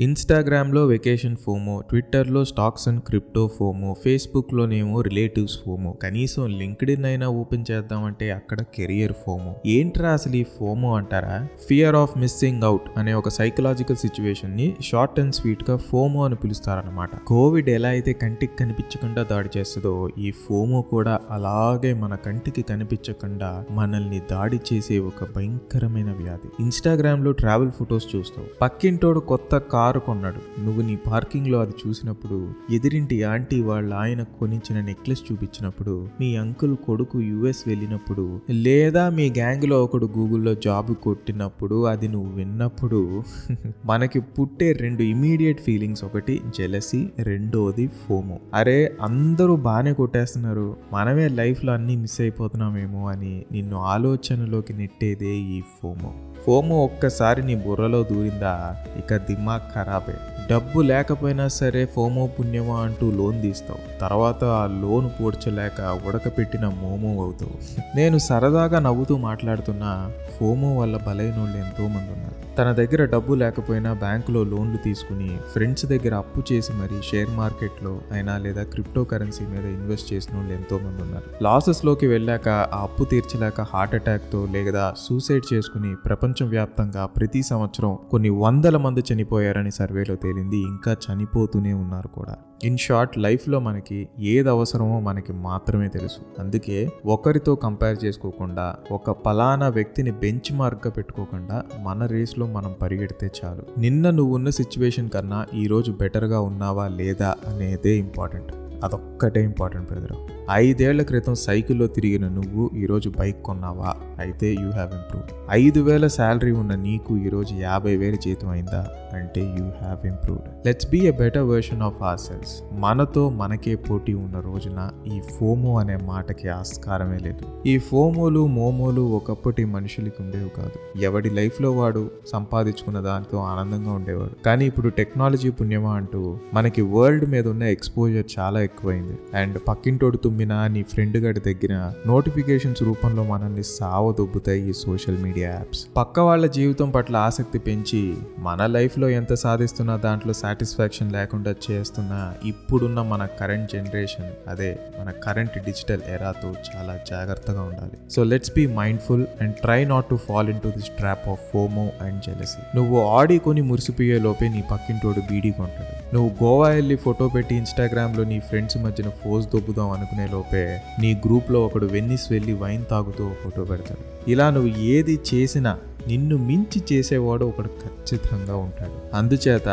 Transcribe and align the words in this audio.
ఇన్స్టాగ్రామ్లో 0.00 0.86
vacation 0.86 1.36
FOMO 1.36 1.80
ట్విట్టర్లో 1.80 2.44
stocks 2.44 2.88
and 2.88 3.02
crypto 3.02 3.50
FOMO 3.58 3.96
ఫేస్బుక్లోనేమో 4.04 5.00
రిలేటివ్స్ 5.00 5.58
ఫోమో. 5.66 5.92
కనీసం 5.92 6.58
లింక్డ్ఇన్ 6.58 7.04
అయినా 7.04 7.28
ఓపెన్ 7.28 7.64
చేద్దామంటే 7.70 8.30
అక్కడ 8.30 8.60
కెరియర్ 8.60 9.12
ఫోమో. 9.26 9.54
ఏంట్రా 9.66 10.12
అసలు 10.12 10.36
ఈ 10.36 10.42
ఫోమో 10.42 10.96
అంటారా? 10.96 11.46
ఫియర్ 11.68 11.94
ఆఫ్ 11.94 12.18
మిస్సింగ్ 12.18 12.62
అవుట్ 12.62 12.82
అనే 12.96 13.14
ఒక 13.14 13.28
సైకలాజికల్ 13.28 13.96
సిచ్యువేషన్ని 13.96 14.76
షార్ట్ 14.82 15.20
అండ్ 15.20 15.34
స్వీట్గా 15.34 15.76
ఫోమో 15.76 16.24
అని 16.24 16.34
పిలుస్తారనమాట 16.34 17.10
కోవిడ్ 17.26 17.68
ఎలా 17.68 17.88
అయితే 17.88 18.12
కంటికి 18.12 18.56
కనిపించకుండా 18.56 19.22
దాడి 19.22 19.58
చేస్తుందో 19.58 20.08
ఈ 20.18 20.30
ఫోమో 20.30 20.82
కూడా 20.82 21.20
అలాగే 21.30 21.94
మన 21.94 22.14
కంటికి 22.14 22.62
కనిపించకుండా 22.62 23.64
మనల్ని 23.70 24.20
దాడి 24.30 24.60
చేసే 24.72 24.98
ఒక 24.98 25.24
భయంకరమైన 25.36 26.12
వ్యాధి. 26.12 26.62
ఇన్స్టాగ్రామ్లో 26.62 27.32
ట్రావెల్ 27.32 27.70
ఫొటోస్ 27.70 28.16
చూస్తావు. 28.16 28.46
పక్కింటోడు 28.62 29.20
కొత్త 29.20 29.58
కార్ 29.58 29.89
కొన్నాడు. 29.98 30.60
నువ్వు 30.60 30.82
నీ 30.82 30.96
పార్కింగ్లో 30.96 31.60
అది 31.60 31.88
చూసినప్పుడు 31.88 32.48
ఎదిరింటి 32.70 33.22
ఆంటీ 33.22 33.60
వాళ్ళ 33.60 33.94
ఆయన 33.94 34.22
కొనించిన 34.22 34.80
నెక్లెస్ 34.80 35.32
చూపించినప్పుడు 35.32 36.08
మీ 36.20 36.36
అంకుల్ 36.36 36.76
కొడుకు 36.76 37.20
యుఎస్ 37.20 37.68
వెళ్ళినప్పుడు 37.68 38.40
లేదా 38.50 39.08
మీ 39.08 39.30
గ్యాంగ్లో 39.30 39.84
ఒకడు 39.84 40.06
గూగుల్లో 40.18 40.54
జాబ్ 40.54 40.94
కొట్టినప్పుడు 40.94 41.86
అది 41.86 42.08
నువ్వు 42.08 42.32
విన్నప్పుడు 42.32 43.22
మనకి 43.86 44.20
పుట్టే 44.20 44.72
రెండు 44.72 45.02
ఇమీడియట్ 45.02 45.60
ఫీలింగ్స్ 45.60 46.04
ఒకటి 46.04 46.40
జెలసీ 46.58 47.08
రెండోది 47.18 47.86
ఫోమో. 47.86 48.38
అరే 48.54 48.96
అందరూ 49.00 49.56
బాగానే 49.56 49.92
కొట్టేస్తున్నారు. 49.92 50.76
మనమే 50.92 51.28
లైఫ్లో 51.28 51.72
అన్నీ 51.72 51.96
మిస్ 51.96 52.20
అయిపోతున్నామేమో 52.20 53.08
అని 53.08 53.44
నిన్ను 53.52 53.76
ఆలోచనలోకి 53.76 54.72
నెట్టేదే 54.72 55.26
ఈ 55.26 55.62
ఫోమో. 55.82 56.29
ఫోము 56.46 56.84
ఒక్కసారి 56.84 57.46
నీ 57.46 57.54
బుర్రలో 57.54 58.02
దూరిందా? 58.02 58.76
ఇక 58.96 59.16
దిమాగ్ 59.16 59.60
ఖరాబే. 59.74 60.14
డబ్బు 60.50 60.80
లేకపోయినా 60.80 61.48
సరే 61.48 61.86
ఫోమో 61.86 62.26
పుణ్యమా 62.26 62.80
అంటూ 62.80 63.10
లోన్ 63.10 63.42
తీస్తావు. 63.42 64.00
తర్వాత 64.00 64.44
ఆ 64.44 64.66
లోన్ 64.66 65.10
పూడ్చలేక 65.20 66.00
ఉడకపెట్టిన 66.06 66.68
మోమో 66.68 67.22
అవుతావు. 67.22 67.80
నేను 67.96 68.18
సరదాగా 68.18 68.78
నవ్వుతూ 68.78 69.16
మాట్లాడుతున్నా 69.16 70.12
ఫోమో 70.40 70.78
వల్ల 70.78 70.96
బలైనోళ్ళు 70.96 71.56
ఎంతో 71.56 71.88
మంది 71.88 72.12
ఉన్నారు. 72.12 72.39
తన 72.60 72.72
దగ్గర 72.72 73.04
డబ్బు 73.04 73.34
లేకపోయినా 73.34 73.92
బ్యాంకులో 73.92 74.44
లోన్లు 74.44 74.76
తీసుకుని 74.76 75.38
ఫ్రెండ్స్ 75.52 75.86
దగ్గర 75.86 76.14
అప్పు 76.14 76.52
చేసి 76.52 76.72
మరి 76.72 77.02
షేర్ 77.02 77.30
మార్కెట్లో 77.30 78.00
అయినా 78.12 78.38
లేదా 78.38 78.62
క్రిప్టో 78.62 79.04
కరెన్సీ 79.04 79.44
మీద 79.46 79.64
ఇన్వెస్ట్ 79.64 80.12
చేసిన 80.12 80.36
వాళ్ళు 80.36 80.52
ఎంతో 80.52 80.78
మంది 80.78 81.02
ఉన్నారు 81.02 81.24
లాసెస్లోకి 81.42 82.06
వెళ్ళాక 82.06 82.48
ఆ 82.48 82.82
అప్పు 82.82 83.04
తీర్చలేక 83.04 83.60
హార్ట్ 83.60 83.94
అటాక్తో 83.94 84.48
లేదా 84.50 84.94
సూసైడ్ 84.98 85.54
చేసుకుని 85.54 85.96
ప్రపంచవ్యాప్తంగా 85.96 87.06
ప్రతి 87.06 87.42
సంవత్సరం 87.42 87.98
కొన్ని 88.10 88.28
వందల 88.28 88.76
మంది 88.76 89.04
చనిపోయారని 89.12 89.70
సర్వేలో 89.70 90.14
తేలింది. 90.14 90.56
ఇంకా 90.56 90.96
చనిపోతూనే 91.06 91.72
ఉన్నారు 91.72 92.08
కూడా. 92.08 92.36
ఇన్ 92.64 92.78
షార్ట్ 92.78 93.18
లైఫ్లో 93.18 93.60
మనకి 93.60 94.08
ఏది 94.18 94.48
అవసరమో 94.48 95.00
మనకి 95.00 95.32
మాత్రమే 95.32 95.88
తెలుసు. 95.88 96.40
అందుకే 96.40 96.88
ఒకరితో 97.06 97.54
కంపేర్ 97.54 98.04
చేసుకోకుండా 98.04 98.74
ఒక 98.92 99.10
పలానా 99.10 99.68
వ్యక్తిని 99.68 100.10
బెంచ్ 100.10 100.52
మార్క్గా 100.52 100.90
పెట్టుకోకుండా 100.90 101.62
మన 101.80 102.06
రేస్లో 102.06 102.46
మనం 102.46 102.74
పరిగెడితే 102.82 103.30
చాలు. 103.44 103.80
నిన్న 103.80 104.10
నువ్వు 104.10 104.34
ఉన్న 104.34 104.50
సిచ్యువేషన్ 104.50 105.10
కన్నా 105.10 105.46
ఈరోజు 105.54 105.92
బెటర్గా 105.92 106.40
ఉన్నావా 106.40 106.88
లేదా 106.88 107.34
అనేదే 107.48 107.90
ఇంపార్టెంట్ 107.96 108.52
అదొక్కటే 108.84 109.44
ఇంపార్టెంట్ 109.44 109.92
బ్రదర్. 109.92 110.12
ఐదేళ్ళ 110.50 111.02
క్రితం 111.02 111.34
సైకిల్లో 111.34 111.86
తిరిగిన 111.86 112.28
నువ్వు 112.28 112.70
ఈరోజు 112.76 113.12
బైక్ 113.18 113.42
కొన్నావా? 113.42 113.94
అయితే 114.18 114.56
యూ 114.60 114.70
హ్యావ్ 114.70 114.94
ఇంప్రూవ్ 114.94 115.24
ఐదు 115.50 115.80
వేల 115.80 116.06
శాలరీ 116.06 116.50
ఉన్న 116.50 116.74
నీకు 116.74 117.18
ఈరోజు 117.18 117.54
యాభై 117.54 117.96
వేలు 117.96 118.16
జీతం 118.16 118.48
అయిందా? 118.48 118.88
అంటే 119.12 119.40
you 119.40 119.64
have 119.64 120.06
improved. 120.06 120.66
Let's 120.66 120.90
be 120.90 120.98
a 120.98 121.10
better 121.10 121.42
version 121.42 121.82
of 121.82 122.02
our 122.02 122.18
cells 122.18 122.62
మనతో 122.72 123.28
మనకే 123.28 123.74
పోటీ 123.74 124.14
ఉన్న 124.14 124.40
రోజున 124.40 124.90
ఈ 125.06 125.20
ఫోమో 125.20 125.78
అనే 125.78 125.96
మాటకి 125.96 126.48
ఆస్కారమే 126.48 127.18
లేదు. 127.18 127.68
ఈ 127.68 127.78
ఫోమోలు 127.78 128.46
మోమోలు 128.46 129.00
ఒకప్పటి 129.00 129.64
మనుషులకి 129.64 130.22
ఉండేవి 130.22 130.48
కాదు. 130.48 131.00
ఎవడి 131.00 131.30
లైఫ్లో 131.30 131.72
వాడు 131.72 132.10
సంపాదించుకున్న 132.26 133.00
దానితో 133.00 133.38
ఆనందంగా 133.38 133.92
ఉండేవాడు. 133.92 134.44
కానీ 134.44 134.66
ఇప్పుడు 134.66 134.88
టెక్నాలజీ 134.88 135.50
పుణ్యమా 135.50 135.94
అంటూ 135.94 136.38
మనకి 136.54 136.82
వరల్డ్ 136.82 137.30
మీద 137.30 137.48
ఉన్న 137.48 137.62
ఎక్స్పోజర్ 137.62 138.24
చాలా 138.38 138.60
ఎక్కువైంది. 138.70 139.16
అండ్ 139.34 139.58
పక్కింటోడు 139.68 140.16
తుమ్మినా 140.16 140.66
నీ 140.66 140.82
ఫ్రెండ్ 140.82 141.16
గడి 141.16 141.40
దగ్గర 141.40 141.74
నోటిఫికేషన్స్ 142.06 142.82
రూపంలో 142.82 143.22
మనల్ని 143.24 143.64
సావదొబ్బుతాయి 143.64 144.70
ఈ 144.70 144.72
సోషల్ 144.72 145.18
మీడియా 145.22 145.48
యాప్స్. 145.50 145.86
పక్క 145.96 146.20
వాళ్ళ 146.20 146.46
జీవితం 146.46 146.90
పట్ల 146.90 147.16
ఆసక్తి 147.16 147.58
పెంచి 147.58 148.02
మన 148.38 148.66
లైఫ్లో 148.66 149.08
ఎంత 149.08 149.32
సాధిస్తున్నా 149.34 149.96
దాంట్లో 149.96 150.32
సాటిస్ఫాక్షన్ 150.32 151.12
లేకుండా 151.12 151.54
చేస్తున్న 151.70 152.32
ఇప్పుడున్న 152.44 153.02
మన 153.02 153.22
కరెంట్ 153.40 153.72
జనరేషన్ 153.72 154.30
అదే 154.48 154.78
మన 155.00 155.10
కరెంట్ 155.10 155.58
డిజిటల్ 155.66 156.02
ఎరాతో 156.08 156.48
చాలా 156.48 156.98
జాగ్రత్తగా 157.10 157.62
ఉండాలి. 157.62 158.10
So 158.10 158.24
let's 158.24 158.52
be 158.56 158.66
mindful 158.66 159.24
and 159.40 159.54
try 159.54 159.84
not 159.84 160.06
to 160.10 160.16
fall 160.28 160.48
into 160.60 160.68
this 160.68 160.90
trap 160.98 161.28
of 161.28 161.40
FOMO 161.52 161.84
and 162.00 162.22
jealousy. 162.22 162.62
నువ్వు 162.76 162.96
ఆడి 163.16 163.38
కొని 163.38 163.62
మురిసిపోయే 163.62 164.18
లోపే 164.18 164.48
నీ 164.48 164.64
పక్కింటోడు 164.70 165.20
బీడీ 165.20 165.50
కొంటాడు. 165.50 166.14
నువ్వు 166.14 166.44
గోవా 166.44 166.68
వెళ్ళి 166.68 166.96
ఫోటో 166.96 167.28
పెట్టి 167.28 167.54
ఇన్స్టాగ్రామ్లో 167.54 168.24
నీ 168.24 168.38
ఫ్రెండ్ 168.40 168.59
ఫ్రెండ్స్ 168.60 168.78
మధ్యన 168.78 169.10
ఫోజ్ 169.10 169.46
దొబ్బుదాం 169.46 169.90
అనుకునే 169.90 170.26
లోపే 170.26 170.80
నీ 171.00 171.14
గ్రూప్లో 171.14 171.66
ఒకడు 171.66 171.86
వెన్నిస్ 171.86 172.32
వెళ్ళి 172.32 172.52
వైన్ 172.52 172.84
తాగుతూ 172.90 173.30
ఫోటో 173.44 173.64
పెడతాడు. 173.64 174.30
ఇలా 174.30 174.50
నువ్వు 174.50 174.78
ఏది 174.78 175.18
చేసినా 175.34 175.78
నిన్ను 176.08 176.36
మించి 176.36 176.82
చేసేవాడు 176.92 177.44
ఒకడు 177.44 177.68
ఖచ్చితంగా 177.68 178.56
ఉంటాడు. 178.56 179.16
అందుచేత 179.16 179.68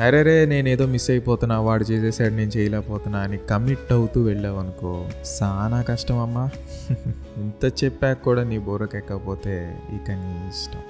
అరేరే 0.00 0.46
నేనేదో 0.46 0.86
మిస్ 0.86 1.10
అయిపోతున్నా 1.10 1.60
వాడు 1.60 1.84
చేసేసాడు 1.84 2.34
నేను 2.34 2.50
చేయలేకపోతున్నా 2.56 3.18
అని 3.18 3.36
కమిట్ 3.36 3.92
అవుతూ 3.92 4.22
వెళ్ళావనుకో 4.22 5.06
సానా 5.24 5.82
కష్టం 5.82 6.18
అమ్మా. 6.18 6.50
ఇంత 7.36 7.84
చెప్పాక 7.84 8.22
కూడా 8.22 8.44
నీ 8.44 8.58
బోరకెక్కకపోతే 8.58 9.76
ఇక 9.94 10.10
నీ 10.10 10.48
ఇష్టం. 10.48 10.80